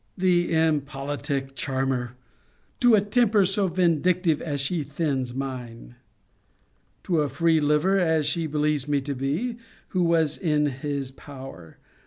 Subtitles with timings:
[0.17, 2.15] The impolitic charmer!
[2.79, 5.93] To a temper so vindictive as she thins mine!
[7.03, 9.57] To a free liver, as she believes me to be,
[9.89, 11.77] who has her in his power!